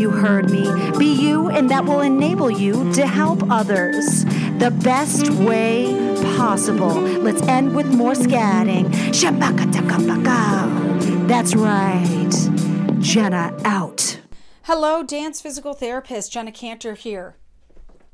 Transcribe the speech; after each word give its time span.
You 0.00 0.08
heard 0.08 0.48
me. 0.48 0.62
Be 0.98 1.12
you, 1.12 1.50
and 1.50 1.68
that 1.68 1.84
will 1.84 2.00
enable 2.00 2.50
you 2.50 2.90
to 2.94 3.06
help 3.06 3.42
others 3.50 4.24
the 4.58 4.74
best 4.82 5.28
way 5.32 5.92
possible. 6.38 6.94
Let's 6.94 7.42
end 7.42 7.76
with 7.76 7.84
more 7.92 8.14
scatting. 8.14 8.90
That's 11.28 11.54
right. 11.54 13.00
Jenna 13.02 13.54
out. 13.66 14.20
Hello, 14.62 15.02
dance 15.02 15.42
physical 15.42 15.74
therapist 15.74 16.32
Jenna 16.32 16.52
Kantor 16.52 16.94
here. 16.94 17.36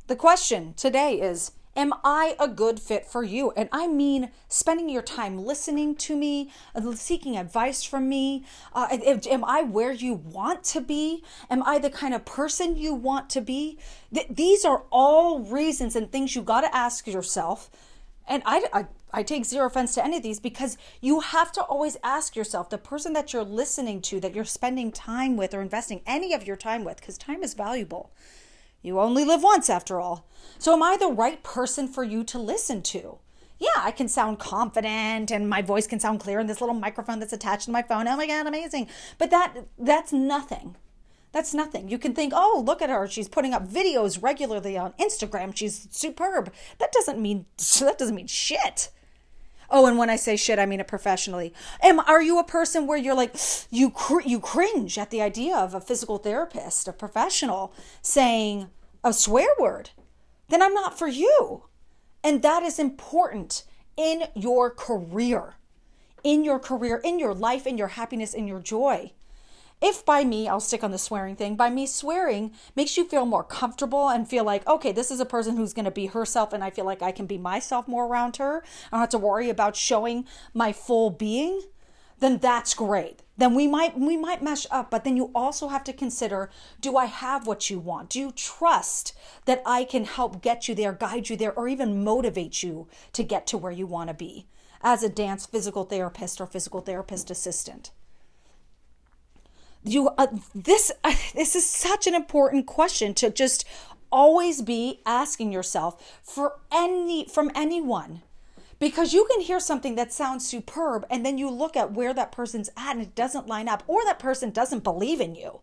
The 0.08 0.16
question 0.16 0.74
today 0.74 1.20
is 1.20 1.52
Am 1.76 1.92
I 2.02 2.34
a 2.40 2.48
good 2.48 2.80
fit 2.80 3.06
for 3.06 3.22
you? 3.22 3.52
And 3.54 3.68
I 3.70 3.86
mean 3.86 4.30
spending 4.48 4.88
your 4.88 5.02
time 5.02 5.44
listening 5.44 5.94
to 5.96 6.16
me, 6.16 6.50
uh, 6.74 6.94
seeking 6.94 7.36
advice 7.36 7.82
from 7.82 8.08
me. 8.08 8.44
Uh, 8.72 8.88
am 8.90 9.44
I 9.44 9.62
where 9.62 9.92
you 9.92 10.14
want 10.14 10.64
to 10.64 10.80
be? 10.80 11.22
Am 11.50 11.62
I 11.62 11.78
the 11.78 11.90
kind 11.90 12.14
of 12.14 12.24
person 12.24 12.76
you 12.78 12.94
want 12.94 13.28
to 13.30 13.42
be? 13.42 13.78
Th- 14.12 14.26
these 14.30 14.64
are 14.64 14.84
all 14.90 15.40
reasons 15.40 15.94
and 15.94 16.10
things 16.10 16.34
you 16.34 16.40
got 16.40 16.62
to 16.62 16.74
ask 16.74 17.06
yourself. 17.06 17.70
And 18.26 18.42
I, 18.46 18.64
I, 18.72 18.86
I 19.12 19.22
take 19.22 19.44
zero 19.44 19.66
offense 19.66 19.94
to 19.94 20.04
any 20.04 20.16
of 20.16 20.22
these 20.22 20.40
because 20.40 20.78
you 21.00 21.20
have 21.20 21.52
to 21.52 21.62
always 21.62 21.96
ask 22.02 22.34
yourself 22.34 22.70
the 22.70 22.78
person 22.78 23.12
that 23.12 23.32
you're 23.32 23.44
listening 23.44 24.00
to, 24.02 24.18
that 24.20 24.34
you're 24.34 24.44
spending 24.44 24.90
time 24.90 25.36
with 25.36 25.54
or 25.54 25.60
investing 25.60 26.00
any 26.06 26.32
of 26.32 26.46
your 26.46 26.56
time 26.56 26.84
with, 26.84 26.96
because 26.96 27.18
time 27.18 27.42
is 27.42 27.54
valuable. 27.54 28.10
You 28.86 29.00
only 29.00 29.24
live 29.24 29.42
once, 29.42 29.68
after 29.68 29.98
all. 29.98 30.26
So, 30.58 30.72
am 30.72 30.82
I 30.82 30.96
the 30.96 31.08
right 31.08 31.42
person 31.42 31.88
for 31.88 32.04
you 32.04 32.22
to 32.24 32.38
listen 32.38 32.82
to? 32.82 33.18
Yeah, 33.58 33.68
I 33.78 33.90
can 33.90 34.06
sound 34.06 34.38
confident 34.38 35.30
and 35.30 35.48
my 35.48 35.60
voice 35.60 35.86
can 35.86 35.98
sound 35.98 36.20
clear 36.20 36.38
in 36.38 36.46
this 36.46 36.60
little 36.60 36.74
microphone 36.74 37.18
that's 37.18 37.32
attached 37.32 37.64
to 37.64 37.70
my 37.70 37.82
phone. 37.82 38.06
Oh 38.06 38.16
my 38.16 38.26
God, 38.26 38.46
amazing. 38.46 38.86
But 39.18 39.30
that 39.30 39.56
that's 39.78 40.12
nothing. 40.12 40.76
That's 41.32 41.52
nothing. 41.52 41.88
You 41.88 41.98
can 41.98 42.14
think, 42.14 42.32
oh, 42.36 42.62
look 42.64 42.80
at 42.80 42.90
her. 42.90 43.06
She's 43.08 43.28
putting 43.28 43.54
up 43.54 43.66
videos 43.66 44.22
regularly 44.22 44.76
on 44.76 44.92
Instagram. 45.00 45.56
She's 45.56 45.88
superb. 45.90 46.52
That 46.78 46.92
doesn't 46.92 47.20
mean 47.20 47.46
that 47.80 47.98
doesn't 47.98 48.14
mean 48.14 48.26
shit. 48.28 48.90
Oh, 49.68 49.86
and 49.86 49.98
when 49.98 50.10
I 50.10 50.16
say 50.16 50.36
shit, 50.36 50.58
I 50.58 50.66
mean 50.66 50.80
it 50.80 50.86
professionally. 50.86 51.52
Am 51.82 52.00
are 52.00 52.22
you 52.22 52.38
a 52.38 52.44
person 52.44 52.86
where 52.86 52.98
you're 52.98 53.14
like 53.14 53.34
you 53.70 53.90
cr- 53.90 54.20
you 54.20 54.38
cringe 54.38 54.98
at 54.98 55.10
the 55.10 55.22
idea 55.22 55.56
of 55.56 55.74
a 55.74 55.80
physical 55.80 56.18
therapist, 56.18 56.88
a 56.88 56.92
professional 56.92 57.72
saying 58.02 58.68
a 59.06 59.12
swear 59.12 59.48
word? 59.58 59.90
Then 60.48 60.62
I'm 60.62 60.74
not 60.74 60.98
for 60.98 61.06
you. 61.06 61.64
And 62.24 62.42
that 62.42 62.64
is 62.64 62.78
important 62.78 63.62
in 63.96 64.24
your 64.34 64.68
career. 64.68 65.54
In 66.24 66.44
your 66.44 66.58
career, 66.58 67.00
in 67.04 67.20
your 67.20 67.32
life, 67.32 67.68
in 67.68 67.78
your 67.78 67.88
happiness, 67.88 68.34
in 68.34 68.48
your 68.48 68.58
joy. 68.58 69.12
If 69.80 70.04
by 70.04 70.24
me, 70.24 70.48
I'll 70.48 70.58
stick 70.58 70.82
on 70.82 70.90
the 70.90 70.98
swearing 70.98 71.36
thing, 71.36 71.54
by 71.54 71.70
me 71.70 71.86
swearing 71.86 72.52
makes 72.74 72.96
you 72.96 73.06
feel 73.06 73.26
more 73.26 73.44
comfortable 73.44 74.08
and 74.08 74.28
feel 74.28 74.42
like, 74.42 74.66
okay, 74.66 74.90
this 74.90 75.10
is 75.10 75.20
a 75.20 75.26
person 75.26 75.56
who's 75.56 75.74
going 75.74 75.84
to 75.84 75.90
be 75.90 76.06
herself 76.06 76.52
and 76.52 76.64
I 76.64 76.70
feel 76.70 76.86
like 76.86 77.02
I 77.02 77.12
can 77.12 77.26
be 77.26 77.38
myself 77.38 77.86
more 77.86 78.06
around 78.06 78.38
her. 78.38 78.64
I 78.90 78.96
don't 78.96 79.00
have 79.00 79.10
to 79.10 79.18
worry 79.18 79.50
about 79.50 79.76
showing 79.76 80.26
my 80.52 80.72
full 80.72 81.10
being, 81.10 81.60
then 82.18 82.38
that's 82.38 82.74
great. 82.74 83.22
Then 83.38 83.54
we 83.54 83.66
might 83.66 83.98
we 83.98 84.16
might 84.16 84.42
mesh 84.42 84.66
up, 84.70 84.90
but 84.90 85.04
then 85.04 85.16
you 85.16 85.30
also 85.34 85.68
have 85.68 85.84
to 85.84 85.92
consider, 85.92 86.50
do 86.80 86.96
I 86.96 87.04
have 87.04 87.46
what 87.46 87.68
you 87.68 87.78
want? 87.78 88.10
Do 88.10 88.18
you 88.18 88.32
trust 88.32 89.12
that 89.44 89.62
I 89.66 89.84
can 89.84 90.04
help 90.04 90.40
get 90.42 90.68
you 90.68 90.74
there, 90.74 90.92
guide 90.92 91.28
you 91.28 91.36
there 91.36 91.52
or 91.52 91.68
even 91.68 92.02
motivate 92.02 92.62
you 92.62 92.88
to 93.12 93.22
get 93.22 93.46
to 93.48 93.58
where 93.58 93.72
you 93.72 93.86
want 93.86 94.08
to 94.08 94.14
be 94.14 94.46
as 94.82 95.02
a 95.02 95.08
dance 95.08 95.44
physical 95.44 95.84
therapist 95.84 96.40
or 96.40 96.46
physical 96.46 96.80
therapist 96.80 97.30
assistant? 97.30 97.90
you 99.88 100.08
uh, 100.18 100.26
this 100.54 100.92
uh, 101.04 101.14
this 101.34 101.54
is 101.56 101.68
such 101.68 102.06
an 102.06 102.14
important 102.14 102.66
question 102.66 103.14
to 103.14 103.30
just 103.30 103.64
always 104.10 104.62
be 104.62 105.00
asking 105.04 105.52
yourself 105.52 106.20
for 106.22 106.58
any 106.72 107.26
from 107.26 107.50
anyone 107.54 108.22
because 108.78 109.12
you 109.12 109.26
can 109.30 109.40
hear 109.40 109.60
something 109.60 109.94
that 109.94 110.12
sounds 110.12 110.46
superb 110.46 111.06
and 111.10 111.24
then 111.24 111.38
you 111.38 111.50
look 111.50 111.76
at 111.76 111.92
where 111.92 112.14
that 112.14 112.32
person's 112.32 112.70
at 112.76 112.96
and 112.96 113.02
it 113.02 113.14
doesn't 113.14 113.46
line 113.46 113.68
up 113.68 113.82
or 113.86 114.04
that 114.04 114.18
person 114.18 114.50
doesn't 114.50 114.84
believe 114.84 115.20
in 115.20 115.34
you 115.34 115.60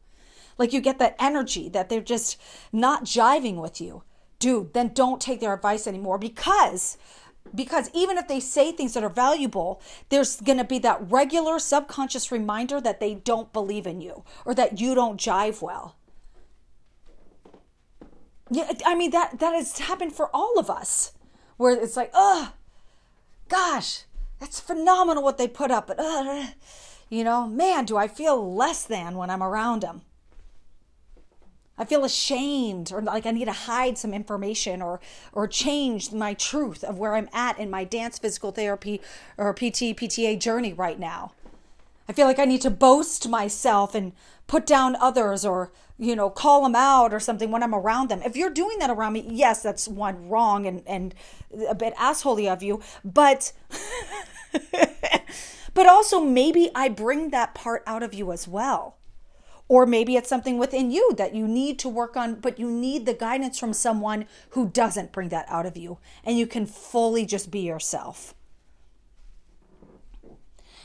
like 0.57 0.74
you 0.74 0.81
get 0.81 1.00
that 1.00 1.16
energy 1.19 1.69
that 1.69 1.90
they're 1.90 2.01
just 2.01 2.40
not 2.72 3.06
jiving 3.06 3.56
with 3.62 3.79
you 3.79 4.03
dude 4.40 4.74
then 4.74 4.91
don't 4.94 5.22
take 5.22 5.40
their 5.40 5.53
advice 5.53 5.88
anymore 5.88 6.18
because 6.18 6.97
because 7.53 7.90
even 7.94 8.18
if 8.18 8.28
they 8.28 8.40
say 8.40 8.72
things 8.72 8.94
that 8.94 9.03
are 9.03 9.09
valuable, 9.09 9.81
there's 10.09 10.40
going 10.40 10.57
to 10.57 10.63
be 10.63 10.80
that 10.80 11.12
regular 11.12 11.59
subconscious 11.59 12.31
reminder 12.31 12.81
that 12.81 13.00
they 13.00 13.16
don't 13.16 13.53
believe 13.53 13.85
in 13.85 14.01
you 14.01 14.24
or 14.45 14.56
that 14.56 14.80
you 14.80 14.95
don't 14.95 15.19
jive 15.19 15.62
well. 15.62 15.95
Yeah, 18.50 18.72
I 18.85 18.95
mean 18.95 19.12
that 19.12 19.40
that 19.40 19.53
has 19.53 19.80
happened 19.80 20.13
for 20.13 20.30
all 20.34 20.59
of 20.59 20.69
us, 20.69 21.13
where 21.57 21.74
it's 21.74 21.97
like, 21.97 22.12
oh, 22.13 22.53
gosh, 23.50 24.04
that's 24.40 24.59
phenomenal 24.59 25.24
what 25.24 25.38
they 25.38 25.48
put 25.48 25.72
up, 25.72 25.88
but 25.88 26.00
uh, 26.00 26.48
you 27.09 27.24
know, 27.24 27.48
man, 27.48 27.86
do 27.86 27.98
I 27.98 28.08
feel 28.08 28.56
less 28.56 28.84
than 28.84 29.18
when 29.18 29.30
I'm 29.30 29.44
around 29.44 29.81
them. 29.81 30.02
I 31.78 31.86
feel 31.86 32.06
ashamed 32.06 32.92
or 32.94 33.02
like 33.02 33.26
I 33.26 33.31
need 33.31 33.46
to 33.46 33.52
hide 33.52 33.98
some 33.98 34.14
information 34.14 34.81
or 34.81 35.00
or 35.31 35.48
change 35.48 36.12
my 36.12 36.34
truth 36.34 36.84
of 36.84 37.00
where 37.00 37.16
I'm 37.16 37.30
at 37.34 37.58
in 37.58 37.70
my 37.70 37.84
dance 37.84 38.20
physical 38.20 38.52
therapy 38.52 39.02
or 39.38 39.54
PT 39.54 39.98
PTA 39.98 40.40
journey 40.40 40.72
right 40.72 41.00
now. 41.00 41.34
I 42.08 42.14
feel 42.14 42.28
like 42.28 42.40
I 42.40 42.46
need 42.46 42.62
to 42.62 42.69
boast 42.69 43.28
myself 43.30 43.96
and 43.96 44.14
put 44.47 44.66
down 44.66 44.96
others 44.97 45.46
or 45.46 45.72
you 45.97 46.16
know 46.16 46.30
call 46.30 46.64
them 46.64 46.75
out 46.75 47.14
or 47.14 47.19
something 47.19 47.52
when 47.52 47.64
I'm 47.64 47.75
around 47.75 48.09
them. 48.09 48.22
If 48.24 48.36
you're 48.36 48.50
doing 48.50 48.80
that 48.80 48.90
around 48.90 49.14
me, 49.14 49.25
yes, 49.30 49.62
that's 49.64 49.88
one 49.88 50.28
wrong 50.28 50.66
and 50.66 50.84
and 50.86 51.16
a 51.68 51.75
bit 51.75 51.96
assholey 51.96 52.52
of 52.52 52.62
you, 52.62 52.81
but 53.03 53.53
but 55.74 55.88
also 55.88 56.19
maybe 56.19 56.69
I 56.75 56.90
bring 56.90 57.30
that 57.30 57.56
part 57.56 57.84
out 57.88 58.03
of 58.03 58.13
you 58.13 58.31
as 58.31 58.47
well. 58.47 58.97
Or 59.69 59.86
maybe 59.86 60.18
it's 60.18 60.30
something 60.30 60.58
within 60.58 60.92
you 60.92 61.13
that 61.16 61.34
you 61.34 61.47
need 61.47 61.80
to 61.80 61.90
work 61.90 62.18
on, 62.18 62.36
but 62.36 62.59
you 62.59 62.69
need 62.69 63.06
the 63.06 63.13
guidance 63.13 63.58
from 63.58 63.72
someone 63.72 64.25
who 64.50 64.68
doesn't 64.68 65.13
bring 65.13 65.30
that 65.30 65.45
out 65.48 65.66
of 65.66 65.77
you 65.77 66.00
and 66.24 66.38
you 66.38 66.45
can 66.45 66.66
fully 66.66 67.25
just 67.25 67.50
be 67.50 67.62
yourself. 67.62 68.36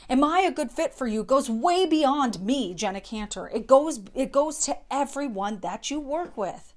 Am 0.09 0.23
I 0.23 0.39
a 0.39 0.51
good 0.51 0.71
fit 0.71 0.95
for 0.95 1.05
you 1.05 1.23
goes 1.23 1.51
way 1.51 1.85
beyond 1.85 2.41
me, 2.41 2.73
Jenna 2.73 2.99
Kantor. 2.99 3.53
It 3.53 3.67
goes 3.67 3.99
it 4.15 4.31
goes 4.31 4.59
to 4.61 4.77
everyone 4.89 5.59
that 5.59 5.91
you 5.91 5.99
work 5.99 6.35
with. 6.35 6.73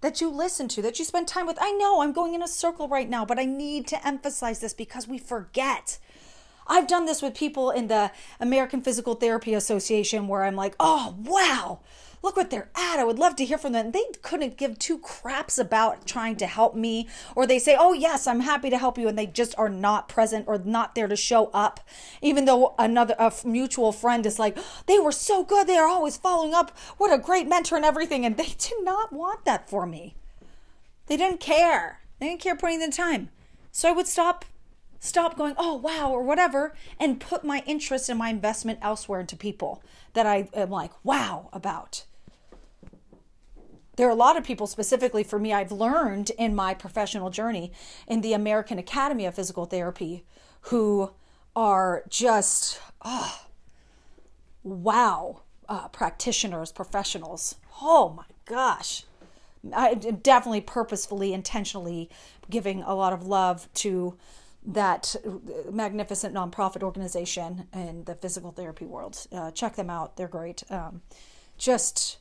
That 0.00 0.20
you 0.20 0.28
listen 0.30 0.66
to, 0.68 0.82
that 0.82 0.98
you 0.98 1.04
spend 1.04 1.28
time 1.28 1.46
with. 1.46 1.58
I 1.60 1.72
know 1.72 2.00
I'm 2.00 2.12
going 2.12 2.34
in 2.34 2.42
a 2.42 2.48
circle 2.48 2.88
right 2.88 3.08
now, 3.08 3.24
but 3.24 3.38
I 3.38 3.44
need 3.44 3.86
to 3.88 4.06
emphasize 4.06 4.58
this 4.58 4.74
because 4.74 5.06
we 5.06 5.18
forget 5.18 5.98
I've 6.70 6.86
done 6.86 7.04
this 7.04 7.20
with 7.20 7.34
people 7.34 7.72
in 7.72 7.88
the 7.88 8.12
American 8.38 8.80
Physical 8.80 9.14
Therapy 9.14 9.54
Association 9.54 10.28
where 10.28 10.44
I'm 10.44 10.54
like, 10.54 10.76
oh, 10.78 11.16
wow, 11.18 11.80
look 12.22 12.36
what 12.36 12.50
they're 12.50 12.70
at. 12.76 13.00
I 13.00 13.04
would 13.04 13.18
love 13.18 13.34
to 13.36 13.44
hear 13.44 13.58
from 13.58 13.72
them. 13.72 13.90
They 13.90 14.04
couldn't 14.22 14.56
give 14.56 14.78
two 14.78 14.98
craps 14.98 15.58
about 15.58 16.06
trying 16.06 16.36
to 16.36 16.46
help 16.46 16.76
me. 16.76 17.08
Or 17.34 17.44
they 17.44 17.58
say, 17.58 17.76
oh, 17.76 17.92
yes, 17.92 18.28
I'm 18.28 18.40
happy 18.40 18.70
to 18.70 18.78
help 18.78 18.98
you. 18.98 19.08
And 19.08 19.18
they 19.18 19.26
just 19.26 19.52
are 19.58 19.68
not 19.68 20.08
present 20.08 20.46
or 20.46 20.58
not 20.58 20.94
there 20.94 21.08
to 21.08 21.16
show 21.16 21.50
up. 21.52 21.80
Even 22.22 22.44
though 22.44 22.76
another 22.78 23.16
a 23.18 23.32
mutual 23.44 23.90
friend 23.90 24.24
is 24.24 24.38
like, 24.38 24.56
they 24.86 25.00
were 25.00 25.12
so 25.12 25.42
good. 25.42 25.66
They 25.66 25.76
are 25.76 25.88
always 25.88 26.16
following 26.16 26.54
up. 26.54 26.70
What 26.98 27.12
a 27.12 27.18
great 27.18 27.48
mentor 27.48 27.76
and 27.76 27.84
everything. 27.84 28.24
And 28.24 28.36
they 28.36 28.54
did 28.58 28.84
not 28.84 29.12
want 29.12 29.44
that 29.44 29.68
for 29.68 29.86
me. 29.86 30.14
They 31.06 31.16
didn't 31.16 31.40
care. 31.40 32.00
They 32.20 32.28
didn't 32.28 32.42
care 32.42 32.54
putting 32.54 32.80
in 32.80 32.90
the 32.90 32.96
time. 32.96 33.30
So 33.72 33.88
I 33.88 33.92
would 33.92 34.06
stop 34.06 34.44
stop 35.00 35.36
going, 35.36 35.54
oh 35.58 35.74
wow, 35.74 36.10
or 36.10 36.22
whatever, 36.22 36.74
and 37.00 37.18
put 37.18 37.42
my 37.42 37.64
interest 37.66 38.08
and 38.08 38.18
my 38.18 38.28
investment 38.28 38.78
elsewhere 38.82 39.20
into 39.20 39.34
people 39.34 39.82
that 40.12 40.26
I 40.26 40.48
am 40.54 40.70
like, 40.70 40.92
wow, 41.02 41.48
about. 41.52 42.04
There 43.96 44.06
are 44.06 44.12
a 44.12 44.14
lot 44.14 44.36
of 44.36 44.44
people, 44.44 44.66
specifically 44.66 45.24
for 45.24 45.38
me, 45.38 45.52
I've 45.52 45.72
learned 45.72 46.30
in 46.38 46.54
my 46.54 46.74
professional 46.74 47.30
journey 47.30 47.72
in 48.06 48.20
the 48.20 48.32
American 48.32 48.78
Academy 48.78 49.26
of 49.26 49.34
Physical 49.34 49.64
Therapy 49.64 50.24
who 50.62 51.10
are 51.56 52.04
just, 52.08 52.80
oh, 53.02 53.46
wow, 54.62 55.42
uh, 55.68 55.88
practitioners, 55.88 56.72
professionals. 56.72 57.56
Oh 57.82 58.10
my 58.16 58.24
gosh. 58.44 59.04
I 59.74 59.94
definitely 59.94 60.62
purposefully, 60.62 61.34
intentionally 61.34 62.08
giving 62.48 62.82
a 62.82 62.94
lot 62.94 63.12
of 63.12 63.26
love 63.26 63.68
to 63.74 64.16
that 64.66 65.16
magnificent 65.70 66.34
nonprofit 66.34 66.82
organization 66.82 67.66
in 67.72 68.04
the 68.04 68.14
physical 68.14 68.52
therapy 68.52 68.84
world. 68.84 69.26
Uh, 69.32 69.50
check 69.50 69.76
them 69.76 69.90
out; 69.90 70.16
they're 70.16 70.28
great. 70.28 70.62
Um, 70.70 71.02
just 71.56 72.18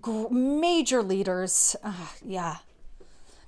gr- 0.00 0.28
major 0.30 1.02
leaders. 1.02 1.76
Uh, 1.82 2.06
yeah, 2.24 2.58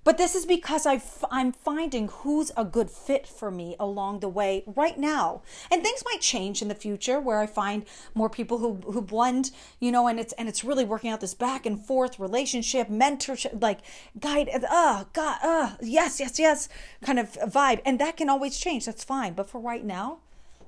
but 0.05 0.19
this 0.19 0.35
is 0.35 0.47
because 0.47 0.87
i 0.87 0.95
f- 0.95 1.25
I'm 1.31 1.53
finding 1.53 2.09
who's 2.09 2.51
a 2.57 2.65
good 2.65 2.91
fit 2.91 3.27
for 3.27 3.51
me 3.51 3.75
along 3.81 4.21
the 4.21 4.29
way 4.29 4.65
right 4.67 4.99
now. 4.99 5.43
And 5.71 5.83
things 5.83 6.03
might 6.05 6.21
change 6.21 6.61
in 6.61 6.69
the 6.69 6.75
future 6.75 7.19
where 7.21 7.41
I 7.41 7.47
find 7.47 7.85
more 8.15 8.29
people 8.29 8.59
who, 8.59 8.75
who 8.93 9.01
blend, 9.01 9.51
you 9.81 9.91
know, 9.91 10.07
and 10.09 10.21
it's 10.21 10.33
and 10.35 10.49
it's 10.49 10.63
really 10.63 10.85
working 10.85 11.11
out 11.11 11.21
this 11.21 11.35
back 11.35 11.65
and 11.67 11.83
forth 11.85 12.19
relationship, 12.19 12.89
mentorship, 12.89 13.63
like 13.63 13.81
guide, 14.19 14.51
uh, 14.69 15.05
God, 15.13 15.39
uh, 15.43 15.77
yes, 15.81 16.21
yes, 16.21 16.39
yes, 16.39 16.69
kind 17.01 17.19
of 17.19 17.33
vibe. 17.33 17.81
And 17.85 17.99
that 17.99 18.17
can 18.17 18.29
always 18.29 18.59
change. 18.59 18.87
That's 18.87 19.05
fine. 19.05 19.35
But 19.35 19.49
for 19.49 19.61
right 19.61 19.85
now, 19.85 20.19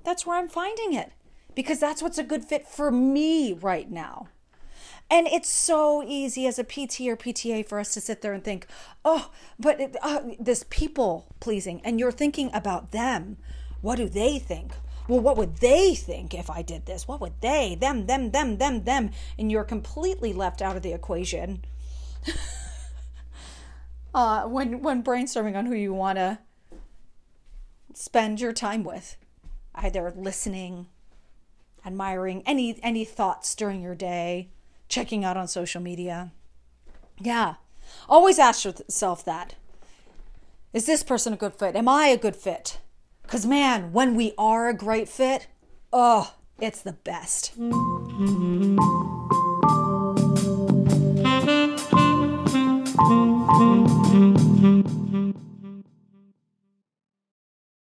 that's 0.05 0.27
where 0.27 0.39
I'm 0.39 0.49
finding 0.49 0.93
it 0.95 1.13
because 1.55 1.79
that's 1.79 2.03
what's 2.03 2.19
a 2.19 2.25
good 2.25 2.45
fit 2.45 2.67
for 2.67 2.91
me 2.91 3.53
right 3.53 3.91
now. 3.91 4.29
And 5.11 5.27
it's 5.27 5.49
so 5.49 6.03
easy 6.03 6.47
as 6.47 6.59
a 6.59 6.65
PT 6.65 7.03
or 7.03 7.17
PTA 7.17 7.69
for 7.69 7.79
us 7.79 7.95
to 7.95 8.01
sit 8.01 8.23
there 8.23 8.33
and 8.33 8.43
think, 8.43 8.67
oh, 9.05 9.31
but 9.59 9.81
it, 9.81 9.97
uh, 10.03 10.21
this 10.41 10.65
people 10.71 11.27
pleasing, 11.41 11.81
and 11.85 12.01
you're 12.01 12.11
thinking 12.11 12.51
about 12.53 12.91
them. 12.91 13.37
What 13.81 13.97
do 13.97 14.09
they 14.09 14.39
think? 14.39 14.73
Well, 15.06 15.21
what 15.21 15.37
would 15.37 15.56
they 15.59 15.95
think 15.95 16.33
if 16.33 16.49
I 16.49 16.62
did 16.62 16.87
this? 16.87 17.06
What 17.06 17.21
would 17.21 17.41
they, 17.43 17.77
them, 17.79 18.06
them, 18.06 18.31
them, 18.31 18.56
them, 18.56 18.85
them? 18.85 19.11
And 19.39 19.53
you're 19.53 19.65
completely 19.65 20.33
left 20.33 20.62
out 20.62 20.77
of 20.77 20.83
the 20.83 20.95
equation. 20.95 21.62
uh, 24.15 24.45
when 24.45 24.81
when 24.81 25.05
brainstorming 25.05 25.57
on 25.57 25.67
who 25.67 25.75
you 25.75 25.93
want 25.93 26.17
to 26.17 26.39
spend 27.93 28.41
your 28.41 28.55
time 28.55 28.83
with, 28.83 29.19
either 29.75 30.11
listening, 30.17 30.87
admiring 31.85 32.43
any 32.47 32.79
any 32.83 33.05
thoughts 33.05 33.55
during 33.55 33.83
your 33.83 33.95
day, 33.95 34.49
checking 34.94 35.25
out 35.25 35.37
on 35.37 35.49
social 35.49 35.81
media. 35.81 36.31
Yeah. 37.20 37.55
Always 38.08 38.38
ask 38.38 38.64
yourself 38.64 39.25
that. 39.25 39.56
Is 40.73 40.87
this 40.87 41.02
person 41.02 41.32
a 41.32 41.37
good 41.37 41.56
fit? 41.56 41.75
Am 41.75 41.88
I 41.88 42.06
a 42.06 42.17
good 42.17 42.37
fit? 42.37 42.79
Because, 43.23 43.44
man, 43.44 43.93
when 43.93 44.14
we 44.14 44.35
are 44.38 44.69
a 44.69 44.75
great 44.75 45.08
fit, 45.08 45.49
oh, 45.93 46.35
it's 46.61 46.81
the 46.81 46.93
best. 46.93 47.52